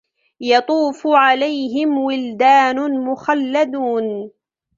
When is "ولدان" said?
1.97-3.01